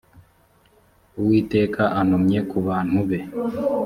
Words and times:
uwiteka 1.19 1.83
antumye 1.99 2.39
kubantube. 2.49 3.19